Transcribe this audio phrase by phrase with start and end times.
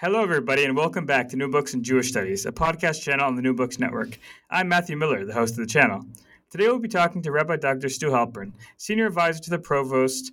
[0.00, 3.34] Hello, everybody, and welcome back to New Books in Jewish Studies, a podcast channel on
[3.34, 4.16] the New Books Network.
[4.48, 6.06] I'm Matthew Miller, the host of the channel.
[6.50, 7.88] Today, we'll be talking to Rabbi Dr.
[7.88, 10.30] Stu Halpern, Senior Advisor to the Provost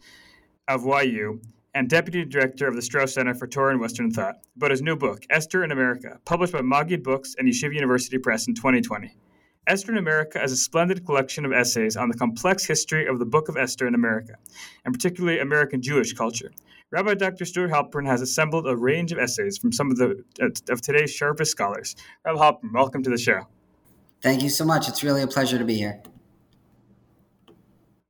[0.67, 1.41] of YU
[1.73, 4.95] and Deputy Director of the Strauss Center for Torah and Western Thought, about his new
[4.95, 9.15] book, Esther in America, published by Maggid Books and Yeshiva University Press in 2020.
[9.67, 13.25] Esther in America is a splendid collection of essays on the complex history of the
[13.25, 14.35] Book of Esther in America,
[14.83, 16.51] and particularly American Jewish culture.
[16.91, 17.45] Rabbi Dr.
[17.45, 21.11] Stuart Halpern has assembled a range of essays from some of the uh, of today's
[21.11, 21.95] sharpest scholars.
[22.23, 23.47] Rabbi Halpern, welcome to the show.
[24.21, 24.87] Thank you so much.
[24.87, 26.01] It's really a pleasure to be here.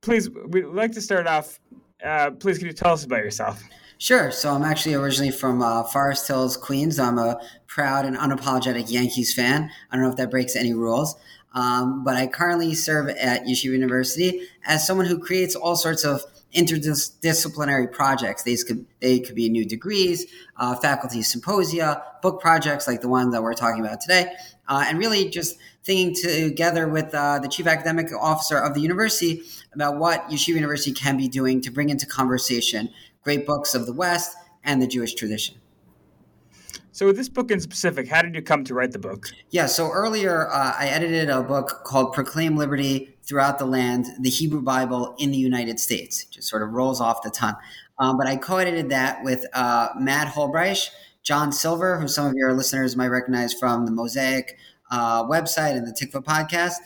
[0.02, 1.58] Please, we'd like to start off.
[2.04, 3.62] Uh, please, can you tell us about yourself?
[3.98, 4.30] Sure.
[4.30, 6.98] So I'm actually originally from uh, Forest Hills, Queens.
[6.98, 9.70] I'm a proud and unapologetic Yankees fan.
[9.90, 11.16] I don't know if that breaks any rules.
[11.56, 16.22] Um, but I currently serve at Yeshiva University as someone who creates all sorts of
[16.54, 18.42] interdisciplinary projects.
[18.42, 20.26] These could they could be new degrees,
[20.58, 24.34] uh, faculty symposia, book projects like the one that we're talking about today,
[24.68, 29.42] uh, and really just thinking together with uh, the chief academic officer of the university
[29.72, 32.90] about what Yeshiva University can be doing to bring into conversation
[33.22, 35.56] great books of the West and the Jewish tradition.
[36.96, 39.28] So, with this book in specific, how did you come to write the book?
[39.50, 44.30] Yeah, so earlier uh, I edited a book called Proclaim Liberty Throughout the Land, the
[44.30, 46.22] Hebrew Bible in the United States.
[46.22, 47.56] It just sort of rolls off the tongue.
[47.98, 50.88] Um, but I co edited that with uh, Matt Holbreich,
[51.22, 54.56] John Silver, who some of your listeners might recognize from the Mosaic
[54.90, 56.76] uh, website and the Tikvah podcast,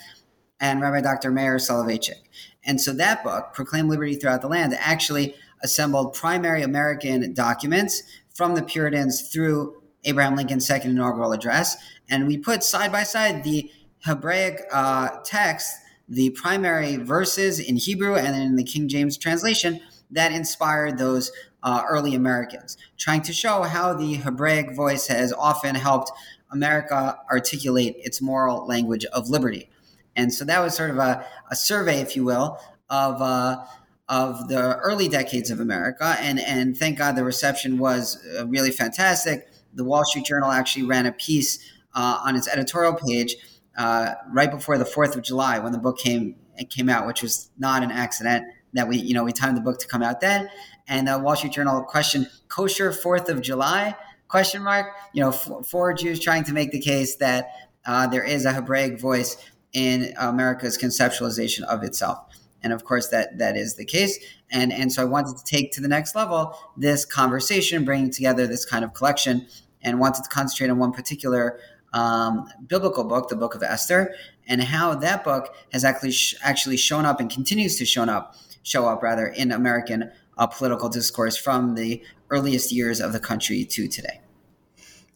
[0.58, 1.30] and Rabbi Dr.
[1.30, 2.18] Meir Soloveichik.
[2.64, 8.02] And so that book, Proclaim Liberty Throughout the Land, actually assembled primary American documents
[8.34, 11.76] from the Puritans through Abraham Lincoln's second inaugural address.
[12.08, 13.70] And we put side by side the
[14.04, 15.76] Hebraic uh, text,
[16.08, 19.80] the primary verses in Hebrew and in the King James translation
[20.10, 21.30] that inspired those
[21.62, 26.10] uh, early Americans, trying to show how the Hebraic voice has often helped
[26.50, 29.70] America articulate its moral language of liberty.
[30.16, 33.64] And so that was sort of a, a survey, if you will, of uh,
[34.08, 36.16] of the early decades of America.
[36.18, 40.84] And and thank God the reception was uh, really fantastic the Wall Street Journal actually
[40.84, 41.58] ran a piece
[41.94, 43.36] uh, on its editorial page
[43.76, 46.36] uh, right before the Fourth of July when the book came
[46.68, 48.44] came out, which was not an accident
[48.74, 50.48] that we you know we timed the book to come out then.
[50.88, 53.96] And the Wall Street Journal questioned kosher Fourth of July
[54.30, 54.86] question mark.
[55.12, 57.48] You know, for, Jews trying to make the case that
[57.84, 59.36] uh, there is a Hebraic voice
[59.72, 62.18] in America's conceptualization of itself.
[62.62, 64.18] And of course, that that is the case.
[64.50, 68.46] And and so I wanted to take to the next level this conversation, bringing together
[68.46, 69.46] this kind of collection,
[69.82, 71.58] and wanted to concentrate on one particular
[71.92, 74.14] um, biblical book, the Book of Esther,
[74.46, 78.34] and how that book has actually sh- actually shown up and continues to show up
[78.62, 83.64] show up rather in American uh, political discourse from the earliest years of the country
[83.64, 84.20] to today.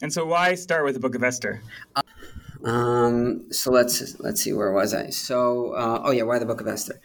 [0.02, 1.62] And so, why start with the Book of Esther?
[2.64, 5.10] Um, so let's let's see where was I?
[5.10, 7.00] So uh, oh yeah, why the Book of Esther?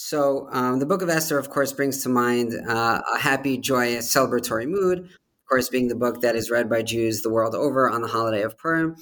[0.00, 4.08] So, um, the book of Esther, of course, brings to mind uh, a happy, joyous,
[4.08, 5.00] celebratory mood.
[5.00, 8.06] Of course, being the book that is read by Jews the world over on the
[8.06, 8.94] holiday of Purim.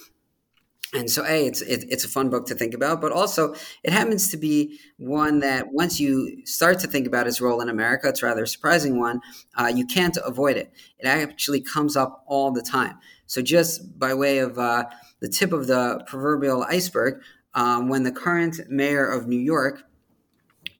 [0.95, 3.55] And so, A, it's, it, it's a fun book to think about, but also
[3.85, 7.69] it happens to be one that once you start to think about its role in
[7.69, 9.21] America, it's rather a surprising one,
[9.59, 10.73] uh, you can't avoid it.
[10.99, 12.99] It actually comes up all the time.
[13.27, 14.85] So, just by way of uh,
[15.21, 17.21] the tip of the proverbial iceberg,
[17.53, 19.83] um, when the current mayor of New York,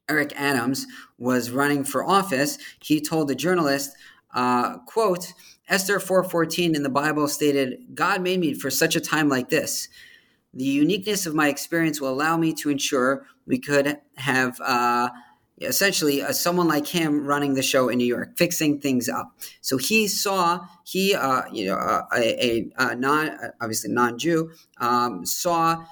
[0.09, 0.87] Eric Adams
[1.17, 3.95] was running for office, he told a journalist,
[4.33, 5.33] uh, quote,
[5.67, 9.89] Esther 4:14 in the Bible stated, "God made me for such a time like this.
[10.53, 15.09] The uniqueness of my experience will allow me to ensure we could have uh,
[15.59, 19.77] essentially uh, someone like him running the show in New York, fixing things up." So
[19.77, 25.83] he saw he, uh, you know, uh, a, a, non obviously non-Jew um, saw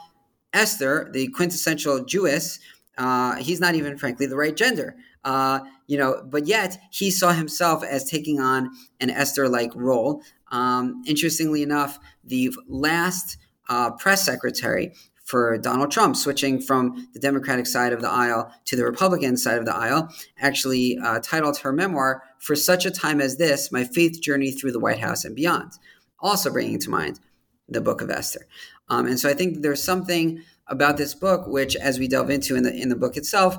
[0.54, 2.60] Esther, the quintessential Jewess,
[2.98, 4.96] uh, he's not even, frankly, the right gender.
[5.24, 8.70] Uh, you know, but yet he saw himself as taking on
[9.00, 10.22] an Esther-like role.
[10.52, 13.38] Um, interestingly enough, the last
[13.68, 14.94] uh, press secretary
[15.24, 19.58] for Donald Trump, switching from the Democratic side of the aisle to the Republican side
[19.58, 20.08] of the aisle,
[20.38, 24.74] actually uh, titled her memoir, For Such a Time as This My Faith Journey Through
[24.74, 25.72] the White House and Beyond,
[26.20, 27.20] also bringing to mind
[27.68, 28.46] the book of Esther.
[28.88, 32.56] Um, and so I think there's something about this book, which, as we delve into
[32.56, 33.58] in the, in the book itself,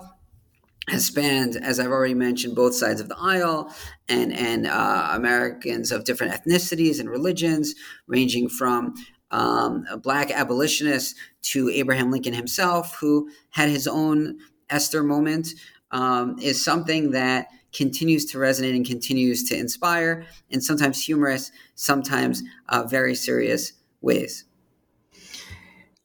[0.88, 3.72] has spanned, as I've already mentioned, both sides of the aisle
[4.08, 7.74] and and uh, Americans of different ethnicities and religions,
[8.06, 8.94] ranging from
[9.30, 14.38] um, black abolitionists to Abraham Lincoln himself, who had his own
[14.70, 15.48] Esther moment,
[15.90, 22.42] um, is something that continues to resonate and continues to inspire, in sometimes humorous, sometimes
[22.68, 24.44] uh, very serious ways.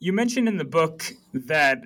[0.01, 1.83] You mentioned in the book that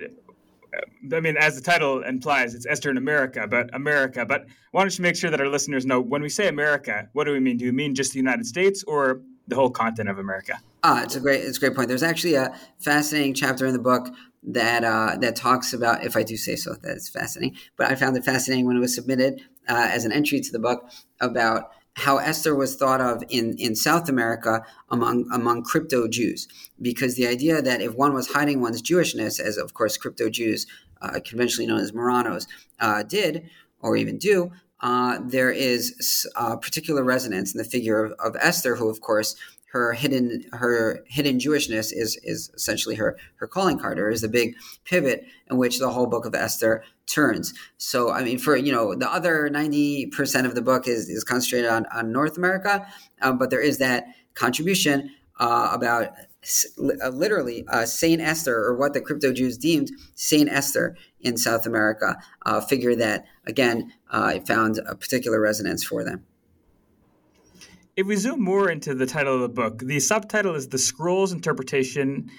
[1.12, 4.24] I mean, as the title implies, it's Esther in America, but America.
[4.24, 7.24] But why don't you make sure that our listeners know when we say America, what
[7.24, 7.58] do we mean?
[7.58, 10.58] Do we mean just the United States or the whole continent of America?
[10.82, 11.88] Ah, it's a great, it's a great point.
[11.88, 14.08] There's actually a fascinating chapter in the book
[14.44, 17.58] that uh, that talks about, if I do say so, that it's fascinating.
[17.76, 20.58] But I found it fascinating when it was submitted uh, as an entry to the
[20.58, 20.90] book
[21.20, 26.46] about how Esther was thought of in, in South America among among crypto Jews,
[26.80, 30.66] because the idea that if one was hiding one's Jewishness, as of course crypto Jews,
[31.00, 32.46] uh, conventionally known as Marranos,
[32.80, 33.48] uh, did
[33.80, 38.76] or even do, uh, there is a particular resonance in the figure of, of Esther,
[38.76, 39.34] who of course
[39.76, 44.28] her hidden her hidden Jewishness is is essentially her her calling card, or is the
[44.28, 47.52] big pivot in which the whole book of Esther turns.
[47.76, 51.24] So I mean, for you know, the other ninety percent of the book is is
[51.24, 52.86] concentrated on on North America,
[53.22, 56.08] um, but there is that contribution uh, about
[57.04, 61.66] uh, literally uh, Saint Esther, or what the crypto Jews deemed Saint Esther in South
[61.66, 66.24] America, a figure that again uh, found a particular resonance for them.
[67.96, 71.32] If we zoom more into the title of the book, the subtitle is The Scroll's
[71.32, 72.30] Interpretation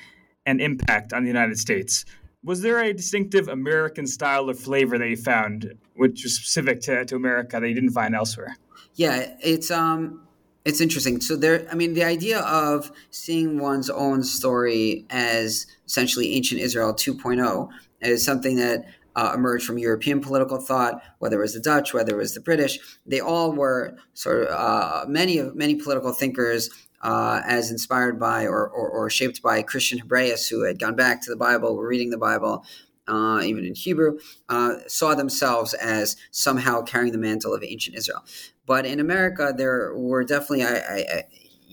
[0.46, 2.06] and Impact on the United States.
[2.44, 7.06] Was there a distinctive American style or flavor that you found, which was specific to,
[7.06, 8.56] to America that you didn't find elsewhere?
[8.94, 10.28] Yeah, it's um
[10.64, 11.22] it's interesting.
[11.22, 16.94] So there I mean the idea of seeing one's own story as essentially ancient Israel
[16.94, 17.70] 2.0
[18.02, 18.86] is something that
[19.18, 22.40] uh, emerged from European political thought, whether it was the Dutch, whether it was the
[22.40, 22.78] British.
[23.06, 26.70] They all were sort of uh, many of many political thinkers
[27.02, 31.22] uh, as inspired by or, or, or, shaped by Christian Hebraists, who had gone back
[31.22, 32.66] to the Bible, were reading the Bible,
[33.08, 34.18] uh, even in Hebrew,
[34.50, 38.24] uh, saw themselves as somehow carrying the mantle of ancient Israel.
[38.66, 41.24] But in America, there were definitely I, I,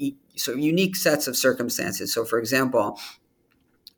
[0.00, 2.12] I, so unique sets of circumstances.
[2.12, 2.98] So, for example,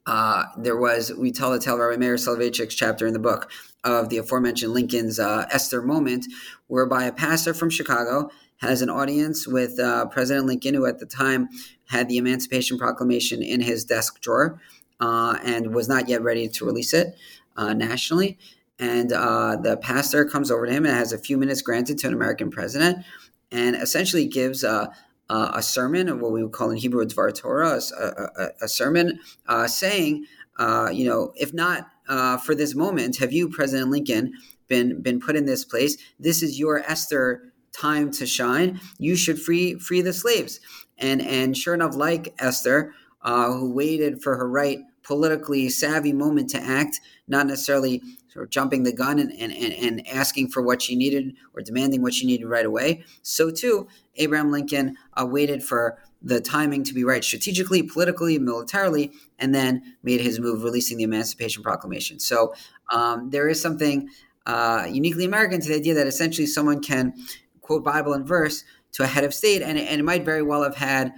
[0.07, 3.51] uh, there was, we tell the tale of Rabbi Meir Soloveichik's chapter in the book
[3.83, 6.27] of the aforementioned Lincoln's uh, Esther moment,
[6.69, 11.07] whereby a pastor from Chicago has an audience with uh, President Lincoln, who at the
[11.07, 11.49] time
[11.89, 14.61] had the Emancipation Proclamation in his desk drawer
[15.01, 17.17] uh, and was not yet ready to release it
[17.57, 18.39] uh, nationally.
[18.79, 22.07] And uh, the pastor comes over to him and has a few minutes granted to
[22.09, 23.05] an American president
[23.51, 24.91] and essentially gives a,
[25.29, 28.69] uh, a sermon, what we would call in Hebrew a Dvar Torah, a, a, a
[28.69, 30.27] sermon uh, saying,
[30.59, 34.33] uh, you know, if not uh, for this moment, have you, President Lincoln,
[34.69, 35.97] been been put in this place?
[36.19, 38.81] This is your Esther time to shine.
[38.99, 40.61] You should free free the slaves.
[40.99, 46.51] And and sure enough, like Esther, uh, who waited for her right politically savvy moment
[46.51, 50.83] to act, not necessarily sort of jumping the gun and, and, and asking for what
[50.83, 53.05] she needed or demanding what she needed right away.
[53.23, 53.87] So, too,
[54.17, 59.97] Abraham Lincoln uh, waited for the timing to be right strategically, politically, militarily, and then
[60.03, 62.19] made his move, releasing the Emancipation Proclamation.
[62.19, 62.55] So,
[62.93, 64.09] um, there is something
[64.45, 67.15] uh, uniquely American to the idea that essentially someone can
[67.61, 70.63] quote Bible and verse to a head of state, and, and it might very well
[70.63, 71.13] have had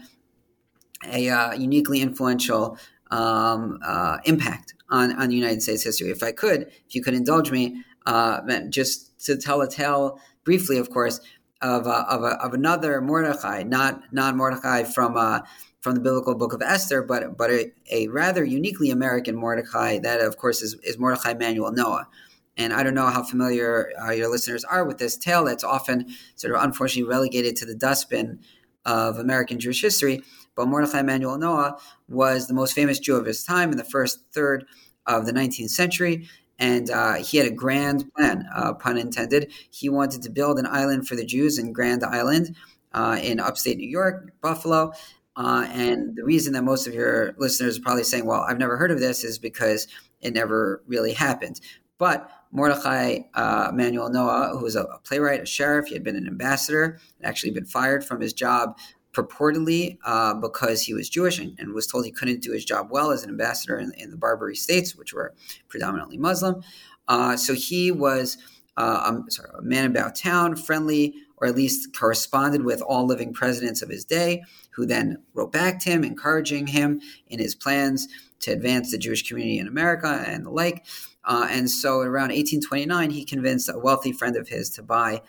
[1.07, 2.77] a uh, uniquely influential
[3.11, 6.11] um, uh, impact on, on United States history.
[6.11, 10.79] If I could, if you could indulge me, uh, just to tell a tale briefly,
[10.79, 11.21] of course,
[11.61, 15.41] of, uh, of, a, of another Mordechai, not not Mordechai from uh,
[15.81, 19.99] from the biblical book of Esther, but but a, a, rather uniquely American Mordechai.
[19.99, 22.09] That, of course, is, is Mordechai Manuel Noah.
[22.57, 26.09] And I don't know how familiar uh, your listeners are with this tale that's often
[26.35, 28.41] sort of unfortunately relegated to the dustbin
[28.85, 30.23] of American Jewish history.
[30.59, 34.19] But Mordechai Emanuel Noah was the most famous Jew of his time in the first
[34.33, 34.67] third
[35.07, 36.29] of the 19th century.
[36.59, 39.53] And uh, he had a grand plan, uh, pun intended.
[39.71, 42.57] He wanted to build an island for the Jews in Grand Island
[42.93, 44.93] uh, in upstate New York, Buffalo.
[45.37, 48.77] Uh, and the reason that most of your listeners are probably saying, well, I've never
[48.77, 49.87] heard of this, is because
[50.21, 51.61] it never really happened.
[51.99, 56.27] But Mordechai uh, Emanuel Noah, who was a, playwright, a sheriff, he had been an
[56.27, 58.77] ambassador, had actually been fired from his job
[59.13, 62.89] purportedly uh, because he was Jewish and, and, was told he couldn't do his job
[62.91, 65.35] well as an ambassador in, in the Barbary states, which were
[65.69, 66.63] predominantly Muslim.
[67.09, 68.37] Uh, so he was
[68.79, 73.33] uh, um, sorry, a man about town, friendly, or at least corresponded with all living
[73.33, 78.07] presidents of his day, who then wrote back to him, encouraging him in his plans
[78.39, 80.87] to advance the Jewish community in America and the like.
[81.25, 85.21] Uh, and so around 1829, he convinced a wealthy friend of his to buy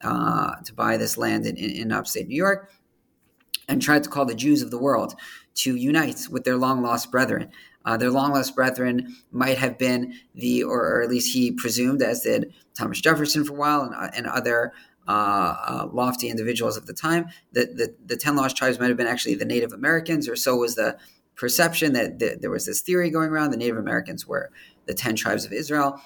[0.00, 2.70] uh, to buy this land in, in upstate New York
[3.68, 5.14] and tried to call the Jews of the world
[5.56, 7.50] to unite with their long lost brethren.
[7.84, 12.02] Uh, their long lost brethren might have been the, or, or, at least he presumed,
[12.02, 14.72] as did Thomas Jefferson for a while and, uh, and other
[15.06, 15.10] uh,
[15.66, 19.06] uh, lofty individuals of the time, that the, the 10 lost tribes might have been
[19.06, 20.98] actually the Native Americans, or so was the
[21.34, 24.50] perception that the, there was this theory going around the Native Americans were
[24.86, 26.00] the 10 tribes of Israel.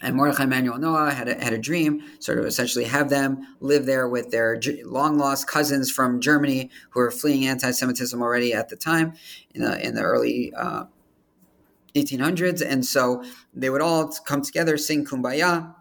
[0.00, 3.86] And Mordechai Emanuel Noah had a, had a dream, sort of essentially have them live
[3.86, 8.68] there with their long lost cousins from Germany who were fleeing anti Semitism already at
[8.68, 9.14] the time
[9.54, 10.84] in the, in the early uh,
[11.94, 12.62] 1800s.
[12.66, 13.24] And so
[13.54, 15.74] they would all come together, sing Kumbaya,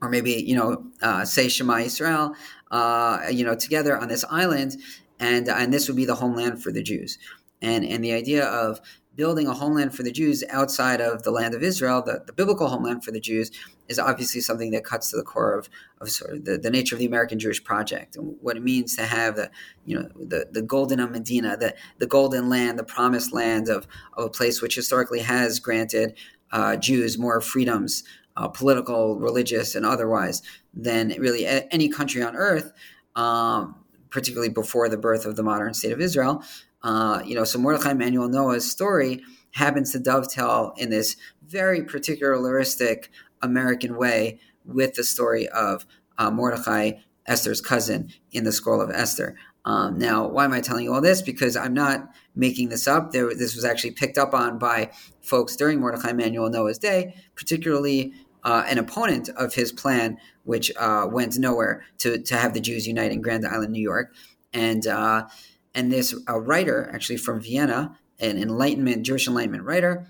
[0.00, 2.34] or maybe, you know, uh, say Shema Israel,
[2.70, 4.76] uh, you know, together on this island.
[5.18, 7.18] And, and this would be the homeland for the Jews.
[7.60, 8.80] And, and the idea of
[9.14, 12.68] building a homeland for the Jews outside of the land of Israel, the, the biblical
[12.68, 13.50] homeland for the Jews,
[13.88, 15.68] is obviously something that cuts to the core of,
[16.00, 18.96] of sort of the, the nature of the American Jewish project and what it means
[18.96, 19.50] to have the,
[19.84, 24.24] you know, the, the golden Medina, the, the golden land, the promised land of, of
[24.24, 26.14] a place which historically has granted
[26.50, 28.04] uh, Jews more freedoms,
[28.36, 30.42] uh, political, religious, and otherwise,
[30.72, 32.72] than really any country on earth,
[33.14, 33.74] um,
[34.10, 36.42] particularly before the birth of the modern state of Israel.
[36.82, 39.22] Uh, you know, so Mordechai Emanuel Noah's story
[39.52, 43.08] happens to dovetail in this very particularistic
[43.42, 45.86] American way with the story of
[46.18, 46.92] uh, Mordechai,
[47.26, 49.36] Esther's cousin, in the Scroll of Esther.
[49.64, 51.22] Um, now, why am I telling you all this?
[51.22, 53.12] Because I'm not making this up.
[53.12, 58.12] There, this was actually picked up on by folks during Mordechai Emanuel Noah's day, particularly
[58.42, 62.88] uh, an opponent of his plan, which uh, went nowhere to, to have the Jews
[62.88, 64.12] unite in Grand Island, New York.
[64.52, 65.28] And uh,
[65.74, 70.06] and this a writer, actually from Vienna, an Enlightenment Jewish Enlightenment writer,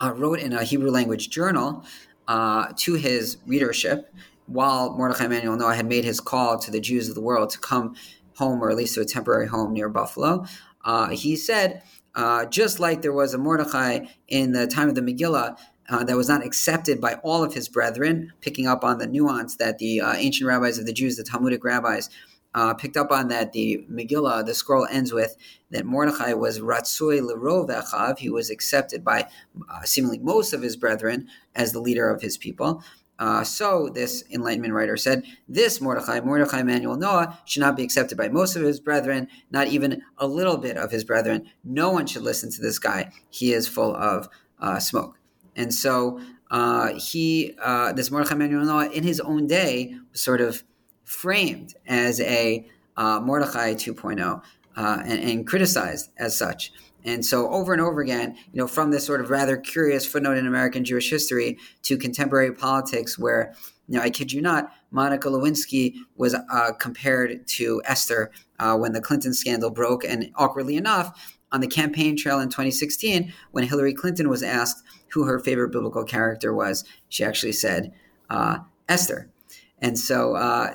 [0.00, 1.84] uh, wrote in a Hebrew language journal
[2.26, 4.12] uh, to his readership
[4.46, 7.58] while Mordechai Emanuel Noah had made his call to the Jews of the world to
[7.58, 7.94] come
[8.36, 10.46] home, or at least to a temporary home near Buffalo.
[10.84, 11.82] Uh, he said,
[12.14, 15.58] uh, just like there was a Mordechai in the time of the Megillah,
[15.88, 19.56] uh, that was not accepted by all of his brethren, picking up on the nuance
[19.56, 22.10] that the uh, ancient rabbis of the Jews, the Talmudic rabbis,
[22.58, 25.36] uh, picked up on that the Megillah, the scroll ends with
[25.70, 28.18] that Mordechai was Ratzui Lerov Echav.
[28.18, 29.28] He was accepted by
[29.70, 32.82] uh, seemingly most of his brethren as the leader of his people.
[33.16, 38.18] Uh, so this Enlightenment writer said, this Mordechai, Mordechai Emanuel Noah, should not be accepted
[38.18, 41.48] by most of his brethren, not even a little bit of his brethren.
[41.62, 43.12] No one should listen to this guy.
[43.30, 45.16] He is full of uh, smoke.
[45.54, 50.40] And so uh, he, uh, this Mordechai Emanuel Noah, in his own day, was sort
[50.40, 50.64] of
[51.08, 54.42] framed as a uh, Mordechai 2.0
[54.76, 56.70] uh, and, and, criticized as such.
[57.02, 60.36] And so, over and over again, you know, from this sort of rather curious footnote
[60.36, 63.54] in American Jewish history to contemporary politics, where,
[63.88, 68.92] you know, I kid you not, Monica Lewinsky was uh, compared to Esther uh, when
[68.92, 70.04] the Clinton scandal broke.
[70.04, 75.24] And awkwardly enough, on the campaign trail in 2016, when Hillary Clinton was asked who
[75.24, 77.92] her favorite biblical character was, she actually said
[78.28, 79.30] uh, Esther.
[79.80, 80.74] And so, uh,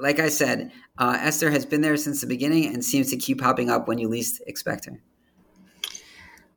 [0.00, 3.40] like I said, uh, Esther has been there since the beginning and seems to keep
[3.40, 5.00] popping up when you least expect her.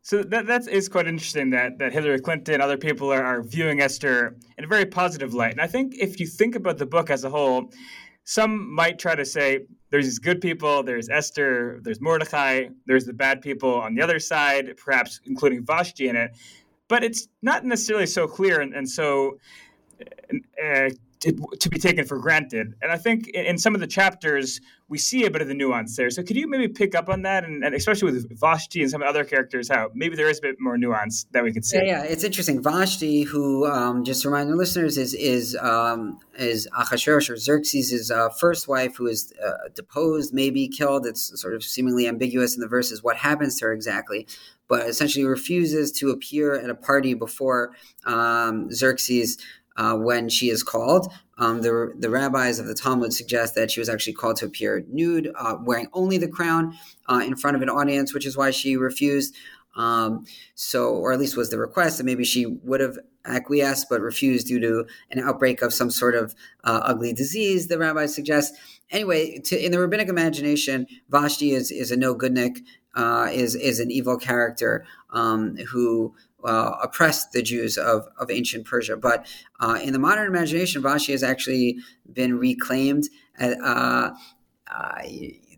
[0.01, 3.81] So that that is quite interesting that that Hillary Clinton, other people are, are viewing
[3.81, 5.51] Esther in a very positive light.
[5.51, 7.71] And I think if you think about the book as a whole,
[8.23, 13.13] some might try to say there's these good people, there's Esther, there's Mordecai, there's the
[13.13, 16.31] bad people on the other side, perhaps including Vashti in it.
[16.87, 19.39] But it's not necessarily so clear and, and so
[20.63, 22.75] uh, to, to, be taken for granted.
[22.81, 25.53] And I think in, in, some of the chapters, we see a bit of the
[25.53, 26.09] nuance there.
[26.09, 27.43] So could you maybe pick up on that?
[27.43, 30.55] And, and especially with Vashti and some other characters, how maybe there is a bit
[30.59, 31.77] more nuance that we can see.
[31.77, 32.03] Yeah, yeah.
[32.03, 32.61] it's interesting.
[32.61, 38.11] Vashti, who, um, just to remind the listeners, is is um, is Achashverosh or Xerxes'
[38.11, 41.05] uh, first wife, who is uh, deposed, maybe killed.
[41.05, 44.27] It's sort of seemingly ambiguous in the verses what happens to her exactly
[44.67, 47.71] but essentially refuses to appear at a party before
[48.05, 49.37] um, Xerxes
[49.77, 51.11] uh, when she is called.
[51.37, 54.83] Um, the, the rabbis of the Talmud suggest that she was actually called to appear
[54.89, 56.75] nude, uh, wearing only the crown
[57.07, 59.35] uh, in front of an audience, which is why she refused.
[59.75, 64.01] Um, so, or at least was the request, that maybe she would have acquiesced but
[64.01, 68.55] refused due to an outbreak of some sort of uh, ugly disease, the rabbis suggest.
[68.89, 72.59] Anyway, to, in the rabbinic imagination, Vashti is, is a no goodnik,
[72.95, 78.65] uh, is, is an evil character um, who uh, oppressed the Jews of, of ancient
[78.65, 78.97] Persia.
[78.97, 79.27] But
[79.59, 81.77] uh, in the modern imagination, Vashti has actually
[82.11, 83.05] been reclaimed.
[83.39, 84.11] Uh,
[84.71, 85.01] uh,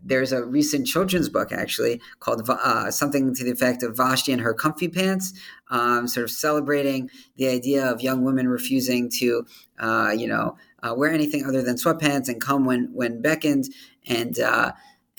[0.02, 4.40] there's a recent children's book actually called uh, something to the effect of Vashti and
[4.40, 5.34] her comfy pants,
[5.68, 9.44] um, sort of celebrating the idea of young women refusing to,
[9.78, 10.56] uh, you know,
[10.96, 13.66] wear anything other than sweatpants and come when when beckoned.
[14.06, 14.38] And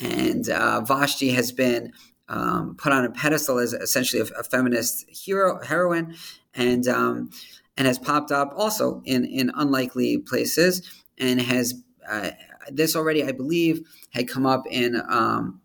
[0.00, 1.92] and Vashti has been
[2.32, 6.16] um, put on a pedestal as essentially a, a feminist hero heroine,
[6.54, 7.30] and um,
[7.76, 10.82] and has popped up also in in unlikely places
[11.18, 11.74] and has
[12.08, 12.30] uh,
[12.70, 15.60] this already, I believe, had come up in um,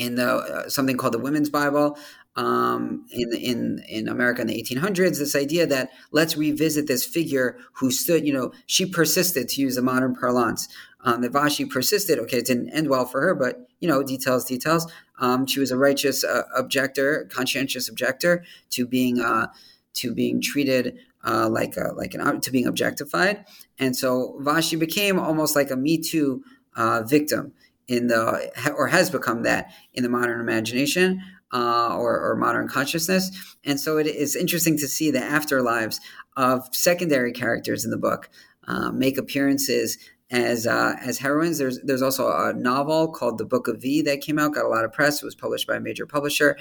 [0.00, 1.98] in the uh, something called the Women's Bible
[2.34, 5.18] um, in in in America in the 1800s.
[5.18, 9.76] This idea that let's revisit this figure who stood, you know, she persisted to use
[9.76, 10.68] a modern parlance.
[11.02, 12.18] Um, that Vashti persisted.
[12.18, 14.86] Okay, it didn't end well for her, but you know, details, details.
[15.18, 19.46] Um, she was a righteous uh, objector, conscientious objector to being uh,
[19.94, 23.46] to being treated uh, like a, like an to being objectified,
[23.78, 26.42] and so Vashti became almost like a Me Too
[26.76, 27.52] uh, victim
[27.90, 31.20] in the or has become that in the modern imagination
[31.52, 33.56] uh, or, or, modern consciousness.
[33.64, 35.98] And so it is interesting to see the afterlives
[36.36, 38.30] of secondary characters in the book
[38.68, 39.98] uh, make appearances
[40.30, 41.58] as uh, as heroines.
[41.58, 44.68] There's there's also a novel called The Book of V that came out, got a
[44.68, 45.20] lot of press.
[45.20, 46.56] It was published by a major publisher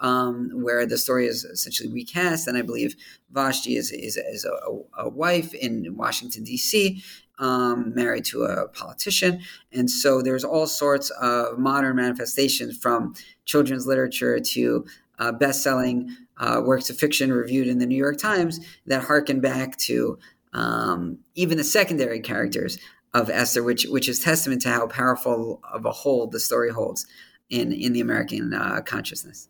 [0.00, 2.46] um, where the story is essentially recast.
[2.46, 2.94] And I believe
[3.32, 7.02] Vashti is, is, is a, a, wife in Washington, D.C.,
[7.38, 9.40] um, married to a politician.
[9.72, 13.14] And so there's all sorts of modern manifestations from
[13.44, 14.86] children's literature to
[15.18, 19.40] uh, best selling uh, works of fiction reviewed in the New York Times that harken
[19.40, 20.18] back to
[20.52, 22.78] um, even the secondary characters
[23.14, 27.06] of Esther, which which is testament to how powerful of a hold the story holds
[27.50, 29.48] in in the American uh, consciousness.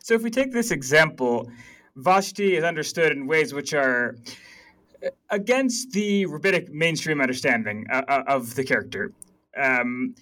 [0.00, 1.50] So if we take this example,
[1.96, 4.16] Vashti is understood in ways which are
[5.30, 9.12] against the rabbinic mainstream understanding uh, uh, of the character.
[9.56, 10.14] Um,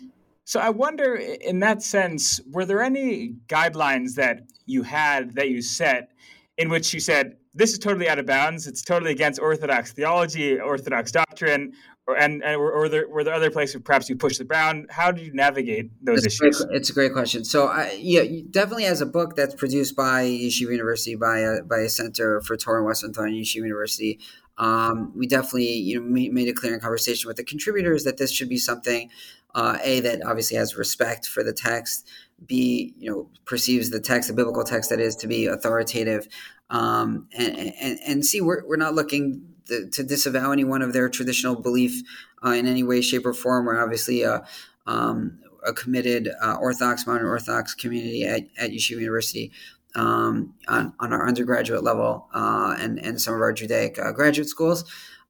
[0.44, 5.62] so I wonder, in that sense, were there any guidelines that you had that you
[5.62, 6.10] set
[6.58, 10.58] in which you said this is totally out of bounds, it's totally against Orthodox theology,
[10.58, 11.72] Orthodox doctrine,
[12.06, 14.86] or, and, and or, or there, were there other places perhaps you pushed the bound?
[14.90, 16.60] How do you navigate those it's issues?
[16.60, 17.44] A great, it's a great question.
[17.44, 21.78] So, I, yeah, definitely as a book that's produced by Yeshiva University by a by
[21.78, 24.18] a Center for Torah and Western Thought and Yeshiva University.
[24.58, 28.32] Um, we definitely you know made it clear in conversation with the contributors that this
[28.32, 29.10] should be something
[29.54, 32.06] uh, a that obviously has respect for the text
[32.46, 36.28] b you know perceives the text the biblical text that is to be authoritative
[36.70, 40.92] um, and, and, and see we're, we're not looking the, to disavow any one of
[40.92, 42.02] their traditional belief
[42.44, 43.66] uh, in any way, shape, or form.
[43.66, 44.44] We're obviously a,
[44.86, 49.52] um, a committed uh, Orthodox, modern Orthodox community at, at Yeshiva University
[49.94, 54.48] um, on, on our undergraduate level uh, and, and some of our Judaic uh, graduate
[54.48, 54.84] schools.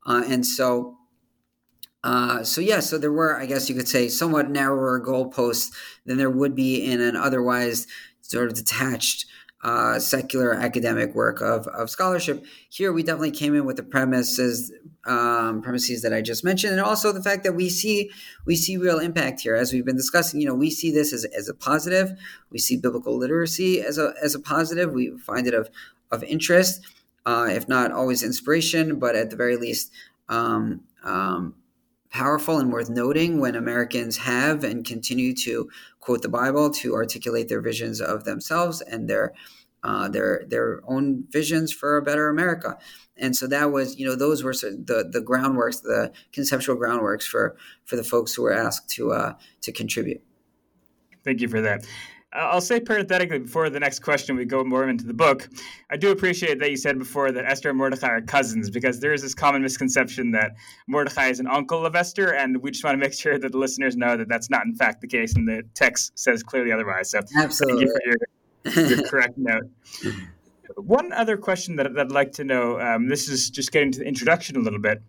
[0.07, 0.97] Uh, and so,
[2.03, 5.73] uh, so yeah, so there were, I guess you could say, somewhat narrower goalposts
[6.05, 7.87] than there would be in an otherwise
[8.21, 9.27] sort of detached
[9.65, 12.45] uh, secular academic work of, of scholarship.
[12.69, 14.71] Here, we definitely came in with the premises
[15.07, 18.11] um, premises that I just mentioned, and also the fact that we see
[18.47, 20.41] we see real impact here, as we've been discussing.
[20.41, 22.13] You know, we see this as, as a positive.
[22.51, 24.93] We see biblical literacy as a as a positive.
[24.93, 25.69] We find it of
[26.11, 26.81] of interest,
[27.27, 29.91] uh, if not always inspiration, but at the very least.
[30.29, 31.55] Um, um,
[32.15, 37.49] powerful and worth noting when Americans have and continue to quote the Bible to articulate
[37.49, 39.35] their visions of themselves and their
[39.83, 42.79] uh, their their own visions for a better America.
[43.17, 47.57] And so that was, you know, those were the the groundworks, the conceptual groundworks for
[47.85, 50.23] for the folks who were asked to uh, to contribute.
[51.25, 51.85] Thank you for that.
[52.35, 55.49] I'll say parenthetically before the next question we go more into the book,
[55.91, 59.13] I do appreciate that you said before that Esther and Mordecai are cousins because there
[59.13, 60.53] is this common misconception that
[60.89, 63.59] Mordecai is an uncle of Esther, and we just want to make sure that the
[63.59, 67.11] listeners know that that's not in fact the case, and the text says clearly otherwise.
[67.11, 67.87] So Absolutely.
[67.87, 68.19] thank you
[68.73, 69.71] for your, your correct note.
[70.77, 74.01] One other question that, that I'd like to know, um, this is just getting to
[74.01, 75.03] the introduction a little bit,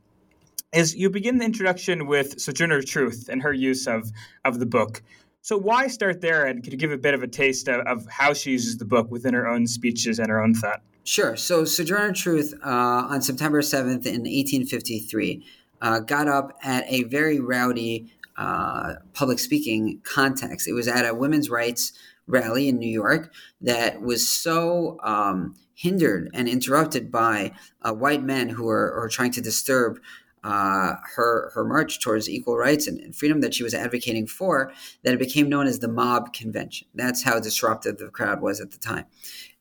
[0.73, 4.11] is you begin the introduction with Sojourner Truth and her use of,
[4.43, 5.01] of the book.
[5.45, 8.07] So why start there, and could you give a bit of a taste of, of
[8.09, 10.81] how she uses the book within her own speeches and her own thought?
[11.03, 11.37] Sure.
[11.37, 15.45] So Sojourner Truth uh, on September 7th in 1853
[15.83, 20.67] uh, got up at a very rowdy uh, public speaking context.
[20.67, 21.93] It was at a women's rights
[22.25, 23.31] rally in New York
[23.61, 27.51] that was so um, hindered and interrupted by
[27.83, 29.99] uh, white men who were, were trying to disturb
[30.45, 34.71] uh, her her march towards equal rights and, and, freedom that she was advocating for
[35.01, 36.87] that it became known as the mob convention.
[36.93, 39.05] That's how disruptive the crowd was at the time,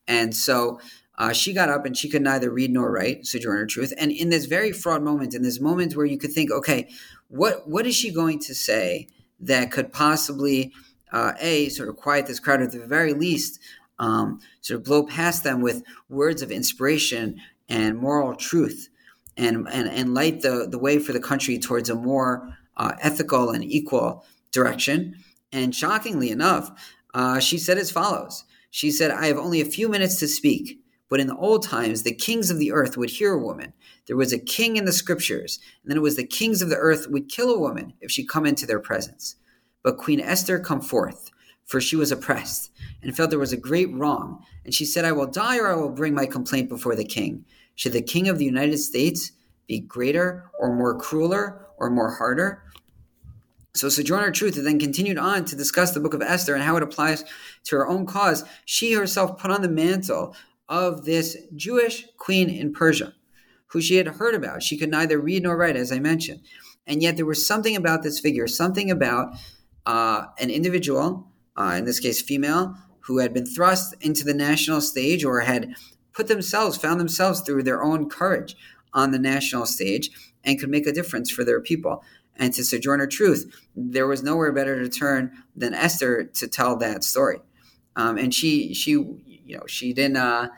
[0.07, 0.79] and so.
[1.17, 3.93] Uh, she got up and she could neither read nor write, Sojourner Truth.
[3.97, 6.89] And in this very fraught moment, in this moment where you could think, okay,
[7.29, 9.07] what what is she going to say
[9.39, 10.73] that could possibly
[11.13, 13.61] uh, a sort of quiet this crowd, or at the very least,
[13.97, 18.89] um, sort of blow past them with words of inspiration and moral truth,
[19.37, 23.51] and and, and light the the way for the country towards a more uh, ethical
[23.51, 25.15] and equal direction.
[25.51, 26.71] And shockingly enough,
[27.13, 30.81] uh, she said as follows: She said, "I have only a few minutes to speak."
[31.07, 33.73] But in the old times, the kings of the earth would hear a woman.
[34.07, 36.77] There was a king in the scriptures, and then it was the kings of the
[36.77, 39.35] earth would kill a woman if she come into their presence.
[39.83, 41.29] But Queen Esther come forth,
[41.65, 42.71] for she was oppressed,
[43.03, 44.43] and felt there was a great wrong.
[44.63, 47.45] And she said, I will die or I will bring my complaint before the king.
[47.75, 49.31] Should the king of the United States
[49.67, 52.63] be greater or more crueler or more harder?
[53.75, 56.83] So Sojourner Truth then continued on to discuss the book of Esther and how it
[56.83, 57.25] applies
[57.65, 58.45] to her own cause.
[58.63, 60.33] She herself put on the mantle
[60.69, 63.13] of this Jewish queen in Persia,
[63.67, 64.63] who she had heard about.
[64.63, 66.41] She could neither read nor write, as I mentioned.
[66.87, 69.35] And yet there was something about this figure, something about
[69.85, 74.81] uh, an individual, uh, in this case female, who had been thrust into the national
[74.81, 75.75] stage or had
[76.15, 78.55] put themselves, found themselves through their own courage
[78.93, 80.09] on the national stage
[80.43, 82.03] and could make a difference for their people.
[82.37, 87.03] And to Sojourner Truth, there was nowhere better to turn than Esther to tell that
[87.03, 87.39] story.
[87.95, 90.49] Um, and she, she, you know, she didn't, uh,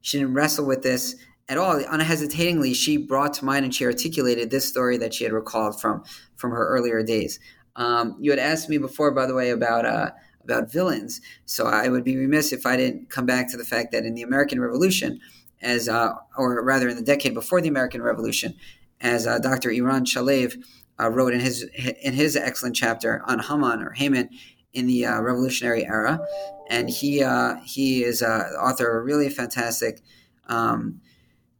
[0.00, 1.16] she didn't wrestle with this
[1.48, 1.82] at all.
[1.88, 6.04] Unhesitatingly, she brought to mind and she articulated this story that she had recalled from
[6.36, 7.38] from her earlier days.
[7.76, 10.10] Um, you had asked me before, by the way, about uh,
[10.44, 11.20] about villains.
[11.44, 14.14] So I would be remiss if I didn't come back to the fact that in
[14.14, 15.20] the American Revolution,
[15.60, 18.54] as uh, or rather in the decade before the American Revolution,
[19.00, 19.70] as uh, Dr.
[19.70, 20.56] Eran Shalev
[21.00, 21.62] uh, wrote in his
[22.02, 24.28] in his excellent chapter on Haman or Haman
[24.72, 26.20] in the uh, Revolutionary era,
[26.68, 30.00] and he uh, he is the author of a really fantastic
[30.48, 31.00] um,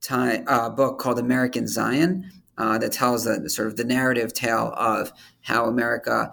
[0.01, 5.12] time, book called American Zion uh, that tells the, sort of the narrative tale of
[5.40, 6.33] how America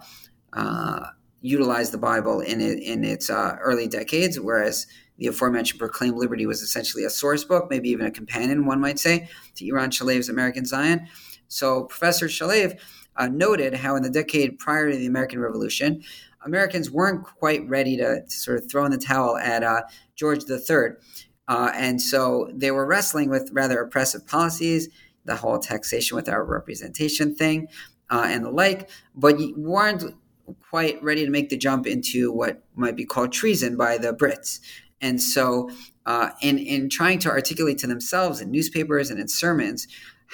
[0.52, 1.06] uh,
[1.40, 4.86] utilized the Bible in it, in its uh, early decades, whereas
[5.18, 8.98] the aforementioned Proclaim Liberty was essentially a source book, maybe even a companion, one might
[8.98, 11.06] say, to Eran Shalev's American Zion.
[11.48, 12.78] So Professor Shalev
[13.16, 16.02] uh, noted how in the decade prior to the American Revolution,
[16.44, 19.82] Americans weren't quite ready to, to sort of throw in the towel at uh,
[20.14, 20.94] George III.
[21.48, 24.88] Uh, and so they were wrestling with rather oppressive policies
[25.24, 27.68] the whole taxation without representation thing
[28.08, 30.14] uh, and the like, but weren't
[30.68, 34.60] quite ready to make the jump into what might be called treason by the Brits.
[35.00, 35.70] And so,
[36.06, 39.86] uh, in, in trying to articulate to themselves in newspapers and in sermons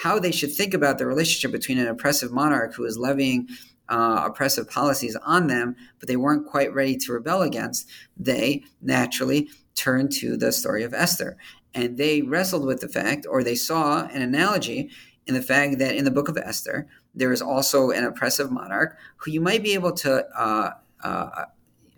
[0.03, 3.49] how they should think about the relationship between an oppressive monarch who is levying
[3.89, 9.49] uh, oppressive policies on them, but they weren't quite ready to rebel against, they naturally
[9.75, 11.37] turned to the story of Esther
[11.77, 14.91] and they wrestled with the fact, or they saw an analogy
[15.27, 18.97] in the fact that in the book of Esther, there is also an oppressive monarch
[19.17, 20.71] who you might be able to uh,
[21.03, 21.45] uh,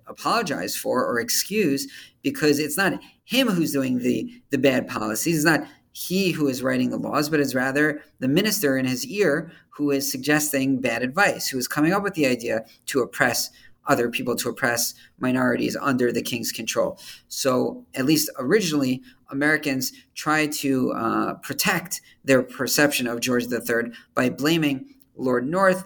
[0.07, 1.87] apologize for or excuse
[2.23, 5.37] because it's not him who's doing the, the bad policies.
[5.37, 9.05] It's not he who is writing the laws, but it's rather the minister in his
[9.07, 13.51] ear who is suggesting bad advice, who is coming up with the idea to oppress
[13.87, 16.99] other people, to oppress minorities under the king's control.
[17.29, 24.29] So, at least originally, Americans tried to uh, protect their perception of George III by
[24.29, 25.85] blaming Lord North,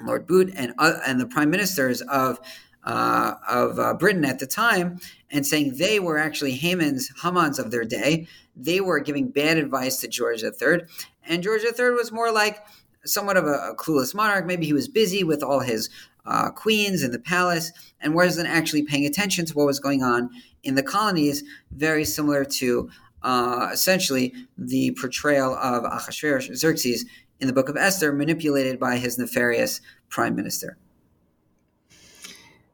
[0.00, 2.38] Lord Bute, and uh, and the prime ministers of
[2.84, 4.98] uh, of uh, Britain at the time,
[5.30, 8.28] and saying they were actually Haman's Hamans of their day.
[8.54, 10.82] They were giving bad advice to George III,
[11.26, 12.64] and George III was more like
[13.04, 14.46] somewhat of a, a clueless monarch.
[14.46, 15.90] Maybe he was busy with all his
[16.26, 20.30] uh, queens in the palace and wasn't actually paying attention to what was going on
[20.62, 22.90] in the colonies, very similar to
[23.22, 27.04] uh, essentially the portrayal of Ahasuerus, Xerxes,
[27.40, 30.76] in the book of Esther, manipulated by his nefarious prime minister.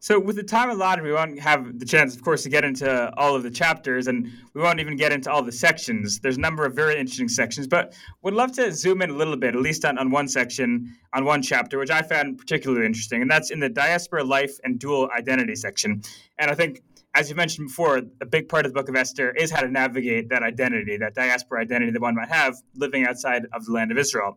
[0.03, 3.17] So, with the time allotted, we won't have the chance, of course, to get into
[3.17, 6.19] all of the chapters, and we won't even get into all the sections.
[6.19, 9.37] There's a number of very interesting sections, but would love to zoom in a little
[9.37, 13.23] bit, at least on, on one section, on one chapter, which I found particularly interesting,
[13.23, 16.03] and that's in the diaspora life and dual identity section.
[16.37, 16.83] And I think,
[17.15, 19.69] as you mentioned before, a big part of the Book of Esther is how to
[19.69, 23.93] navigate that identity, that diaspora identity that one might have living outside of the land
[23.93, 24.37] of Israel.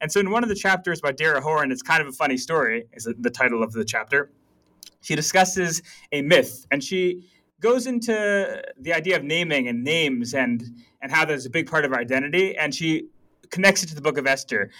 [0.00, 2.36] And so, in one of the chapters by Dara Horn, it's kind of a funny
[2.36, 4.32] story, is the title of the chapter
[5.04, 7.28] she discusses a myth and she
[7.60, 10.62] goes into the idea of naming and names and
[11.00, 13.08] and how that's a big part of our identity and she
[13.50, 14.70] connects it to the book of esther.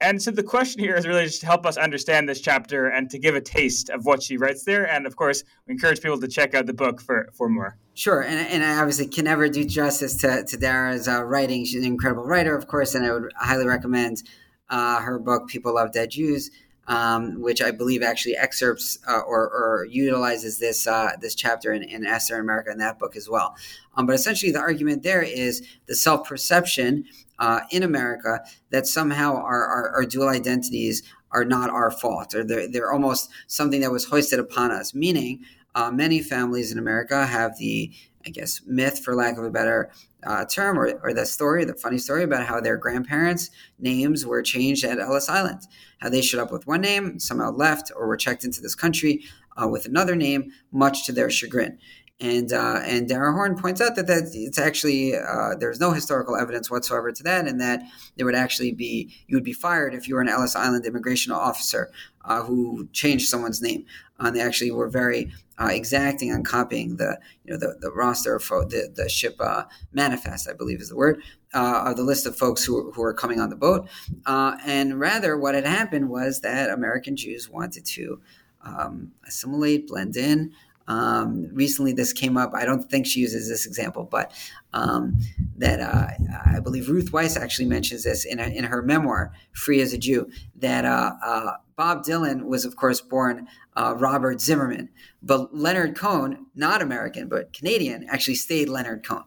[0.00, 3.10] And so the question here is really just to help us understand this chapter and
[3.10, 4.88] to give a taste of what she writes there.
[4.88, 7.78] And of course we encourage people to check out the book for for more.
[7.94, 11.64] Sure, and, and I obviously can never do justice to, to Dara's uh, writing.
[11.64, 14.22] She's an incredible writer, of course, and I would highly recommend
[14.70, 16.50] uh, her book, People Love Dead Jews
[16.88, 21.82] um, which I believe actually excerpts uh, or, or, utilizes this uh, this chapter in,
[21.82, 23.54] in Esther in America in that book as well.
[23.94, 27.04] Um, but essentially, the argument there is the self perception
[27.38, 32.42] uh, in America that somehow our, our, our, dual identities are not our fault, or
[32.42, 34.94] they're, they're almost something that was hoisted upon us.
[34.94, 37.92] Meaning, uh, many families in America have the
[38.28, 39.90] I guess, myth, for lack of a better
[40.22, 44.42] uh, term, or, or the story, the funny story about how their grandparents' names were
[44.42, 45.62] changed at Ellis Island.
[46.00, 49.24] How they showed up with one name, somehow left, or were checked into this country
[49.60, 51.78] uh, with another name, much to their chagrin.
[52.20, 56.36] And uh, and Dara Horn points out that, that it's actually uh, there's no historical
[56.36, 57.82] evidence whatsoever to that, and that
[58.16, 61.32] there would actually be you would be fired if you were an Ellis Island immigration
[61.32, 61.92] officer
[62.24, 63.86] uh, who changed someone's name.
[64.18, 68.38] Uh, they actually were very uh, exacting on copying the you know the, the roster
[68.38, 71.20] for the the ship uh, manifest, I believe is the word,
[71.52, 73.88] of the list of folks who who were coming on the boat.
[74.26, 78.20] and rather, what had happened was that American Jews wanted to
[78.62, 80.52] um, assimilate, blend in.
[80.88, 82.52] Um, recently, this came up.
[82.54, 84.32] I don't think she uses this example, but
[84.72, 85.18] um,
[85.56, 86.08] that uh,
[86.46, 89.98] I believe Ruth Wisse actually mentions this in, a, in her memoir, Free as a
[89.98, 93.46] Jew, that uh, uh, Bob Dylan was, of course, born
[93.76, 94.88] uh, Robert Zimmerman,
[95.22, 99.24] but Leonard Cohen, not American, but Canadian, actually stayed Leonard Cohen.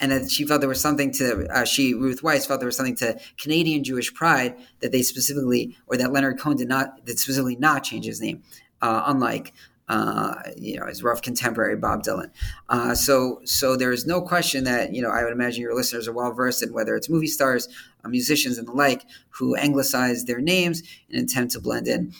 [0.00, 2.76] And that she felt there was something to, uh, she, Ruth Wisse, felt there was
[2.76, 7.18] something to Canadian Jewish pride that they specifically, or that Leonard Cohen did not, that
[7.18, 8.44] specifically not change his name,
[8.80, 9.54] uh, unlike
[9.88, 12.30] uh, you know, his rough contemporary Bob Dylan.
[12.68, 16.06] Uh, so, so there is no question that you know I would imagine your listeners
[16.06, 17.68] are well versed in whether it's movie stars,
[18.04, 22.12] uh, musicians, and the like who anglicize their names in an attempt to blend in.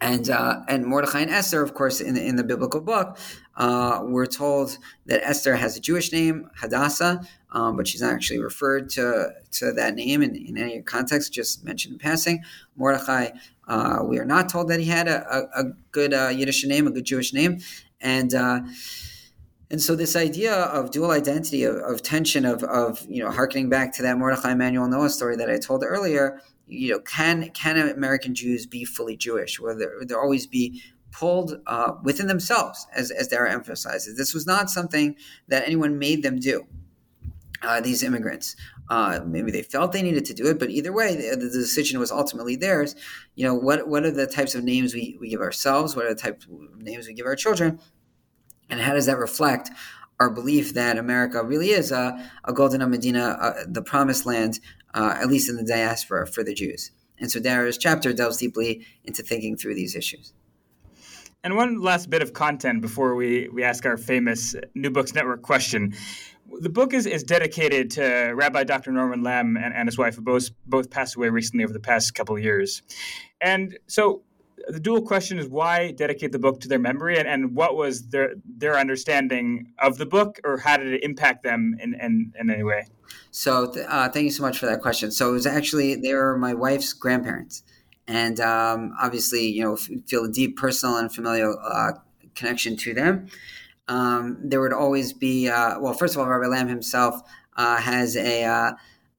[0.00, 3.16] And uh, and Mordechai and Esther, of course, in the, in the biblical book,
[3.56, 4.76] uh, we're told
[5.06, 9.72] that Esther has a Jewish name, Hadassah, um, but she's not actually referred to to
[9.72, 12.44] that name in, in any context, just mentioned in passing.
[12.76, 13.30] Mordechai
[13.66, 16.86] uh, we are not told that he had a, a, a good uh, Yiddish name,
[16.86, 17.58] a good Jewish name,
[18.00, 18.60] and uh,
[19.70, 23.68] and so this idea of dual identity, of, of, tension, of, of you know, harkening
[23.68, 27.76] back to that Mordechai Emanuel Noah story that I told earlier, you know, can can
[27.76, 29.58] American Jews be fully Jewish?
[29.58, 34.16] Will there, will there always be pulled uh, within themselves, as as Dara emphasizes?
[34.18, 35.16] This was not something
[35.48, 36.66] that anyone made them do.
[37.62, 38.54] Uh, these immigrants.
[38.88, 41.98] Uh, maybe they felt they needed to do it, but either way, the, the, decision
[41.98, 42.94] was ultimately theirs.
[43.34, 45.96] You know, what what are the types of names we, we give ourselves?
[45.96, 47.80] What are the types of names we give our children?
[48.68, 49.70] And how does that reflect
[50.20, 54.60] our belief that America really is a, a golden Medina, uh, the promised land,
[54.94, 56.90] uh, at least in the diaspora for the Jews?
[57.18, 60.34] And so Dara's chapter delves deeply into thinking through these issues.
[61.42, 65.42] And one last bit of content before we, we ask our famous New Books Network
[65.42, 65.94] question
[66.60, 68.92] the book is, is dedicated to Rabbi Dr.
[68.92, 72.14] Norman Lamm and, and his wife, who both both passed away recently over the past
[72.14, 72.82] couple of years.
[73.40, 74.22] And so
[74.68, 78.08] the dual question is why dedicate the book to their memory and, and what was
[78.08, 82.50] their their understanding of the book or how did it impact them in, in, in
[82.50, 82.86] any way?
[83.30, 85.10] So th- uh, thank you so much for that question.
[85.10, 87.62] So it was actually, they were my wife's grandparents.
[88.08, 91.92] And um, obviously, you know, feel a deep personal and familial uh,
[92.34, 93.28] connection to them
[93.88, 97.20] um, there would always be, uh, well, first of all, Rabbi Lamm himself
[97.56, 98.72] uh, has a, uh,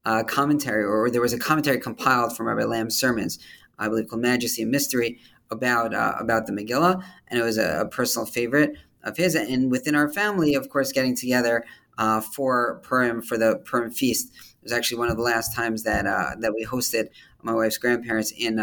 [0.04, 3.38] a, commentary, or there was a commentary compiled from Rabbi Lamm's sermons,
[3.78, 5.18] I believe called Majesty and Mystery,
[5.50, 9.34] about uh, about the Megillah, and it was a, a, personal favorite of his.
[9.34, 11.64] And within our family, of course, getting together
[11.96, 15.84] uh, for Purim for the Purim feast it was actually one of the last times
[15.84, 17.08] that that we hosted
[17.42, 18.62] my wife's grandparents in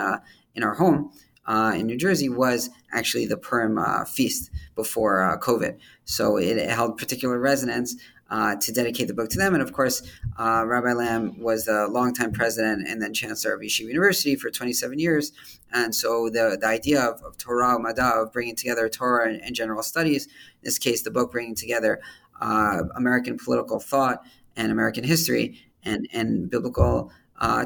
[0.54, 1.12] in our home
[1.47, 5.77] uh, in New Jersey was actually the Purim uh, feast before uh, COVID.
[6.05, 7.95] So it, it, held particular resonance
[8.29, 9.53] uh, to dedicate the book to them.
[9.53, 10.01] And of course,
[10.39, 14.97] uh, Rabbi Lamm was the longtime president and then chancellor of Yeshiva University for 27
[14.97, 15.31] years.
[15.71, 19.55] And so the, the idea of, of Torah Mada, of bringing together Torah and, and,
[19.55, 20.31] general studies, in
[20.63, 22.01] this case, the book bringing together
[22.41, 24.23] uh, American political thought
[24.55, 27.12] and American history and, and biblical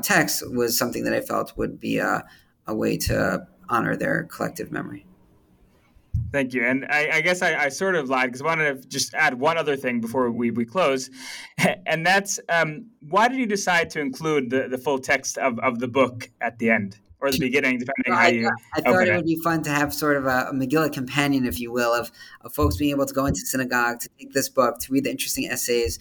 [0.01, 2.25] texts, was something that I felt would be a,
[2.67, 5.05] a way to honor their collective memory.
[6.31, 6.63] Thank you.
[6.63, 9.39] And I, I guess I, I, sort of lied because I wanted to just add
[9.39, 11.09] one other thing before we, we close.
[11.85, 15.79] And that's um, why did you decide to include the, the full text of, of
[15.79, 18.49] the book at the end or the beginning, depending on how you.
[18.75, 21.59] I, thought it would be fun to have sort of a, a Megillah companion, if
[21.59, 24.79] you will, of, of folks being able to go into synagogue, to take this book,
[24.79, 25.99] to read the interesting essays,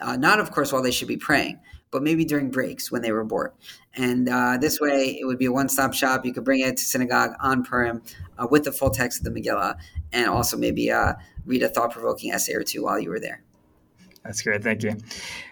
[0.00, 1.58] uh, not, of course, while they should be praying,
[1.90, 3.52] but maybe during breaks when they were bored.
[3.94, 6.24] And uh, this way, it would be a one stop shop.
[6.24, 8.02] You could bring it to synagogue on Purim
[8.38, 9.76] uh, with the full text of the Megillah,
[10.12, 13.42] and also maybe uh, read a thought provoking essay or two while you were there.
[14.24, 14.62] That's great.
[14.62, 14.96] Thank you.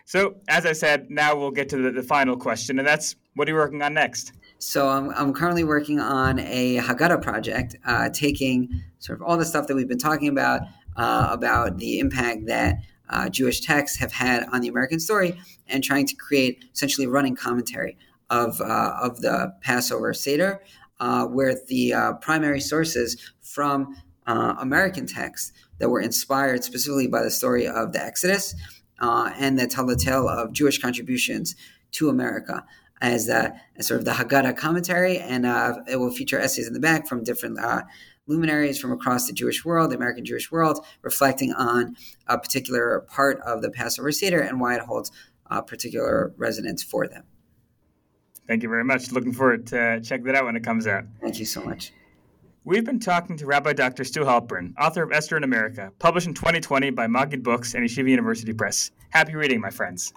[0.05, 3.49] So, as I said, now we'll get to the, the final question, and that's what
[3.49, 4.33] are you working on next?
[4.59, 9.45] So, I'm, I'm currently working on a Haggadah project, uh, taking sort of all the
[9.45, 10.63] stuff that we've been talking about,
[10.97, 12.77] uh, about the impact that
[13.09, 15.39] uh, Jewish texts have had on the American story
[15.69, 17.97] and trying to create essentially running commentary
[18.31, 20.63] of, uh, of the Passover Seder,
[20.99, 27.23] uh, where the uh, primary sources from uh, American texts that were inspired specifically by
[27.23, 28.55] the story of the Exodus
[29.01, 31.55] uh, and that tell the tale of Jewish contributions
[31.93, 32.65] to America
[33.03, 33.53] as, as
[33.87, 35.45] sort of the Haggadah commentary, and
[35.87, 37.59] it will feature essays in the back from different
[38.27, 43.41] luminaries from across the Jewish world, the American Jewish world, reflecting on a particular part
[43.41, 45.11] of the Passover Seder and why it holds
[45.51, 47.25] uh, particular resonance for them.
[48.47, 49.11] Thank you very much.
[49.13, 51.05] Looking forward to check that out when it comes out.
[51.21, 51.93] Thank you so much.
[52.65, 54.03] We've been talking to Rabbi Dr.
[54.03, 58.11] Stu Halpern, author of Esther in America, published in 2020 by Maggid Books and Yeshiva
[58.11, 58.91] University Press.
[59.11, 60.13] Happy reading, my friends.